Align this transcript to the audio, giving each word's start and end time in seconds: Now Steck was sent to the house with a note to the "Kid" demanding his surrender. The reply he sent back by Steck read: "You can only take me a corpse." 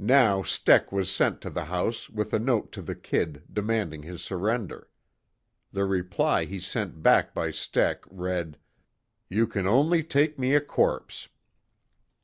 Now 0.00 0.42
Steck 0.42 0.90
was 0.90 1.08
sent 1.08 1.40
to 1.42 1.50
the 1.50 1.66
house 1.66 2.10
with 2.10 2.32
a 2.34 2.40
note 2.40 2.72
to 2.72 2.82
the 2.82 2.96
"Kid" 2.96 3.44
demanding 3.52 4.02
his 4.02 4.20
surrender. 4.20 4.88
The 5.70 5.84
reply 5.84 6.46
he 6.46 6.58
sent 6.58 7.00
back 7.00 7.32
by 7.32 7.52
Steck 7.52 8.02
read: 8.10 8.58
"You 9.28 9.46
can 9.46 9.68
only 9.68 10.02
take 10.02 10.36
me 10.36 10.52
a 10.56 10.60
corpse." 10.60 11.28